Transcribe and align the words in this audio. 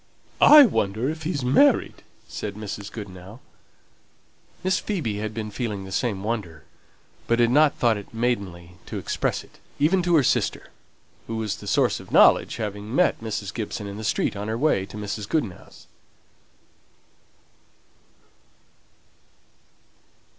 "I 0.41 0.63
wonder 0.65 1.11
if 1.11 1.21
he's 1.21 1.45
married!" 1.45 2.01
said 2.27 2.55
Mrs. 2.55 2.91
Goodenough. 2.91 3.39
Miss 4.63 4.79
Phoebe 4.79 5.17
had 5.19 5.31
been 5.31 5.51
feeling 5.51 5.83
the 5.85 5.91
same 5.91 6.23
wonder, 6.23 6.63
but 7.27 7.37
had 7.37 7.51
not 7.51 7.75
thought 7.75 7.97
it 7.97 8.11
maidenly 8.11 8.77
to 8.87 8.97
express 8.97 9.43
it, 9.43 9.59
even 9.77 10.01
to 10.01 10.15
her 10.15 10.23
sister, 10.23 10.71
who 11.27 11.35
was 11.35 11.57
the 11.57 11.67
source 11.67 11.99
of 11.99 12.11
knowledge, 12.11 12.55
having 12.55 12.95
met 12.95 13.21
Mrs. 13.21 13.53
Gibson 13.53 13.85
in 13.85 13.97
the 13.97 14.03
street 14.03 14.35
on 14.35 14.47
her 14.47 14.57
way 14.57 14.87
to 14.87 14.97
Mrs. 14.97 15.29
Goodenough's. 15.29 15.85